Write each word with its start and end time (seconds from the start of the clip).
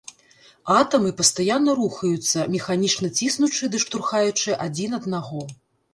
Атамы 0.75 1.11
пастаянна 1.19 1.75
рухаюцца, 1.81 2.45
механічна 2.55 3.11
ціснучы 3.19 3.69
ды 3.75 3.83
штурхаючы 3.85 4.49
адзін 4.69 4.99
аднаго. 5.01 5.45